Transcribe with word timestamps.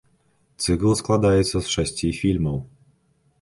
Цыкл 0.63 0.93
складаецца 1.01 1.57
з 1.67 1.75
шасці 1.75 2.09
фільмаў. 2.21 2.57